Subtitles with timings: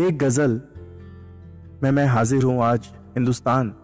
[0.00, 0.60] एक गज़ल
[1.82, 3.74] में मैं हाजिर हूँ आज हिंदुस्तान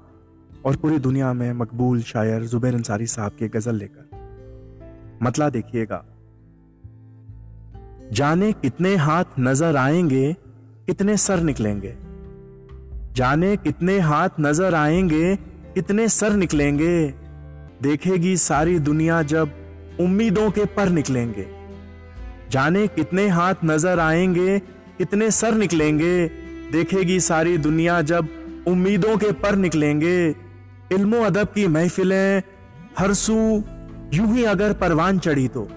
[0.64, 6.04] और पूरी दुनिया में मकबूल शायर जुबैर अंसारी साहब की गज़ल लेकर। मतला देखिएगा।
[8.12, 10.36] जाने कितने हाथ नज़र आएँगे,
[10.86, 11.96] कितने सर निकलेंगे।
[13.12, 15.36] जाने कितने हाथ नज़र आएँगे,
[15.74, 17.14] कितने सर निकलेंगे।
[17.82, 19.50] देखेगी सारी दुनिया जब
[20.00, 21.46] उम्मीदों के पर निकलेंगे।
[22.50, 26.28] जाने कितने हाथ नज़र आएँगे कितने सर निकलेंगे,
[26.72, 28.28] देखेगी सारी दुनिया जब
[28.68, 30.34] उम्मीदों के पर निकलेंगे।
[30.92, 32.42] इल्मो अदब की महफिलें
[32.98, 33.64] हर सू
[34.14, 35.68] यूँ ही अगर परवान चढ़ी तो।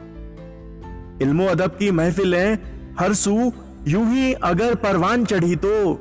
[1.22, 2.58] इल्मो अदब की महफिलें
[3.00, 3.54] हर सू
[3.88, 5.94] यूँ ही अगर परवान चढ़ी तो।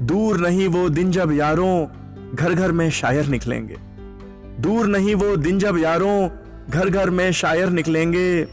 [0.00, 1.86] दूर नहीं वो दिन जब यारों
[2.34, 3.76] घर घर में शायर निकलेंगे।
[4.60, 6.28] दूर नहीं वो दिन जब यारों
[6.70, 8.46] घर घर में शायर निकलेंगे।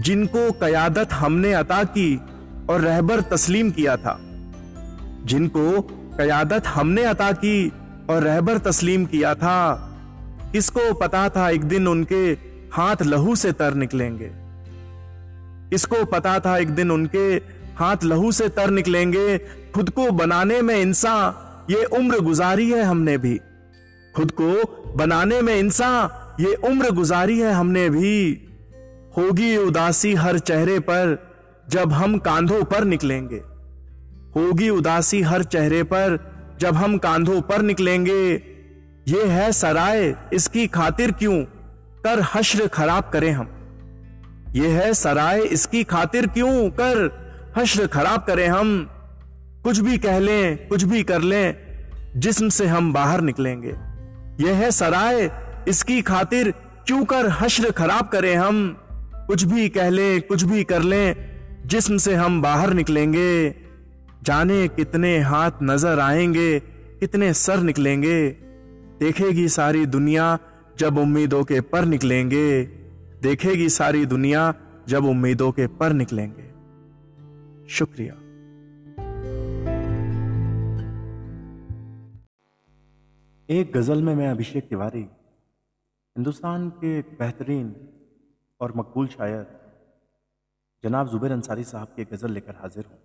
[0.00, 2.20] जिनको कयादत हमने अता की
[2.70, 4.18] और रहबर तस्लीम किया था,
[5.24, 5.80] जिनको
[6.18, 7.72] कयादत हमने अता की
[8.10, 9.84] और रहबर तस्लीम किया था।
[10.52, 12.30] किसको पता था एक दिन उनके
[12.72, 14.30] हाथ लहू से तर निकलेंगे?
[15.70, 19.38] किसको पता था एक दिन उनके हाथ लहू से तर निकलेंगे?
[19.74, 21.34] खुद को बनाने में इंसान,
[21.72, 23.40] ये उम्र गुजारी है हमने भी।
[24.16, 24.48] खुद को
[24.96, 28.44] बनाने में इंसान, ये उम्र गुजारी है हमने भी।
[29.16, 31.27] होगी उदासी हर चेहरे पर
[31.68, 33.36] जब हम कांधों पर निकलेंगे।
[34.36, 38.42] होगी उदासी हर चेहरे पर, जब हम कांधों पर निकलेंगे।
[39.08, 41.44] ये है सराय, इसकी खातिर क्यों?
[42.04, 43.48] कर हश्र खराब करें हम।
[44.56, 46.70] ये है सराय, इसकी खातिर क्यों?
[46.70, 47.10] कर
[47.56, 48.90] हश्र खराब करें हम।
[49.64, 51.56] कुछ भी कह लें, कुछ भी कर लें,
[52.16, 53.74] जिस्म से हम बाहर निकलेंगे।
[54.44, 55.30] यह है सराय,
[55.68, 56.50] इसकी खातिर
[56.86, 58.76] क्यों कर हश्र खराब करें हम?
[59.26, 61.37] कुछ भी कह लें, कुछ भी कर लें
[61.68, 63.54] जिस्म से हम बाहर निकलेंगे,
[64.22, 66.60] जाने कितने हाथ नज़र आएँगे,
[67.00, 68.30] कितने सर निकलेंगे।
[69.00, 70.38] देखेगी सारी दुनिया
[70.78, 72.62] जब उम्मीदों के पर निकलेंगे।
[73.22, 74.54] देखेगी सारी दुनिया
[74.88, 76.48] जब उम्मीदों के पर निकलेंगे।
[77.68, 78.14] शुक्रिया।
[83.48, 85.02] एक गज़ल में मैं अभिषेक तिवारी,
[86.16, 87.76] हिंदुस्तान के बेहतरीन
[88.60, 89.67] और मकबूल शायर
[90.82, 92.98] जनाब जुबेर अंसारी साहब की गज़ल लेकर हाजिर हूँ।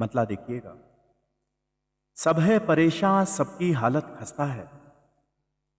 [0.00, 0.76] मतला देखिएगा।
[2.16, 4.70] सब है परेशान, सबकी हालत खस्ता है।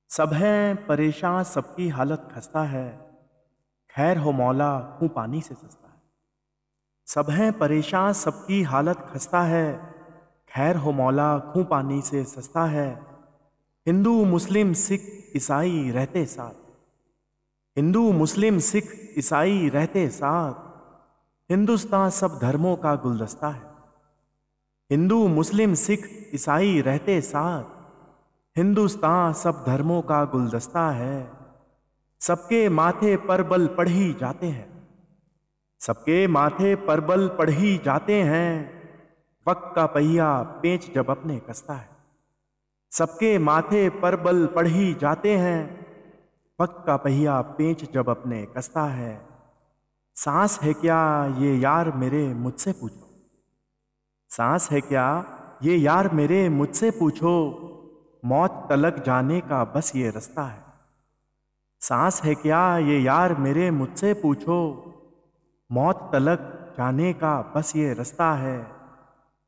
[0.10, 3.18] सब है परेशान, सबकी हालत खस्ता है।
[3.90, 6.02] खैर हो मौला खूं पानी से सस्ता है।
[7.08, 9.94] सब है परेशान, सबकी हालत खस्ता है।
[10.50, 13.06] खैर हो मौला खूं पानी से सस्ता है।
[13.88, 16.63] हिंदू, मुस्लिम, सिख, ईसाई रहते साथ।
[17.78, 20.54] हिंदू, मुस्लिम, सिख, ईसाई रहते साथ।
[21.52, 23.62] हिंदुस्तान सब धर्मों का गुलदस्ता है।
[24.92, 27.64] हिंदू, मुस्लिम, सिख, ईसाई रहते साथ।
[28.58, 31.32] हिंदुस्तान सब धर्मों का गुलदस्ता है।
[32.20, 34.88] सबके माथे पर बल पढ़ी जाते हैं।
[35.80, 38.84] सबके माथे पर बल पढ़ी जाते हैं।
[39.48, 41.90] वक्त का पहिया पेंच जब अपने कसता है।
[42.92, 45.83] सबके माथे पर बल पढ़ी जाते हैं।
[46.60, 49.14] वक्त का पहिया पेंच जब अपने कसता है।
[50.18, 51.00] सांस है क्या
[51.40, 53.08] ये यार मेरे मुझसे पूछो?
[54.30, 55.06] सांस है क्या
[55.64, 57.34] ये यार मेरे मुझसे पूछो?
[58.26, 60.62] मौत तलक जाने का बस ये रास्ता है।
[61.82, 64.60] सांस है क्या ये यार मेरे मुझसे पूछो?
[65.70, 68.58] मौत तलक जाने का बस ये रास्ता है।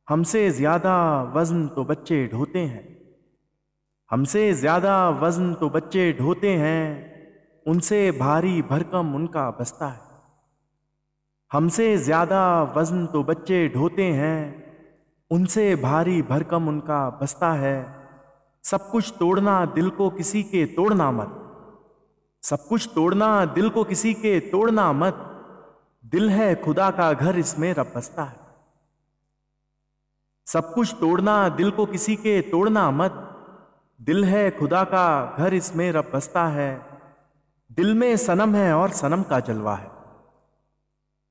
[0.07, 0.97] हमसे ज़्यादा
[1.35, 2.94] वज़न तो बच्चे ढोते हैं।
[4.15, 6.83] हमसे ज़्यादा वज़न तो बच्चे ढोते हैं,
[7.65, 9.99] उनसे भारी भरकम उनका बसता है।
[11.51, 12.43] हमसे ज़्यादा
[12.77, 14.39] वज़न तो बच्चे ढोते हैं,
[15.31, 17.75] उनसे भारी भरकम उनका बसता है।
[18.63, 21.35] सब कुछ तोड़ना दिल को किसी के तोड़ना मत।
[22.43, 25.21] सब कुछ तोड़ना दिल को किसी के तोड़ना मत।
[26.03, 28.39] दिल है खुदा का घर, इसमें रब बसता है।
[30.47, 33.24] सब कुछ तोड़ना दिल को किसी के तोड़ना मत।
[34.01, 36.85] दिल है खुदा का, घर इसमें रब बसता है।
[37.71, 39.91] दिल में सनम है और सनम का जलवा है।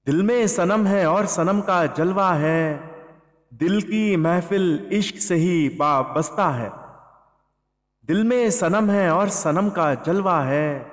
[0.07, 2.91] दिल में सनम है और सनम का जलवा है।
[3.55, 6.73] दिल की महफिल इश्क से ही बसता है।
[8.05, 10.93] दिल में सनम है और सनम का जलवा है।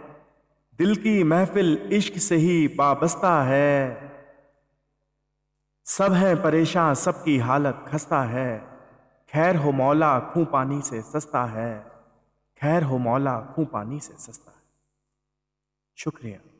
[0.77, 4.01] दिल की महफिल इश्क से ही बसता है।
[5.85, 8.70] सब है परेशान सबकी हालत खस्ता है।
[9.31, 11.92] खैर हो मौला, खूं पानी से सस्ता है।
[12.57, 14.63] खैर हो मौला, खूं पानी से सस्ता है।
[15.98, 16.50] शुक्रिया।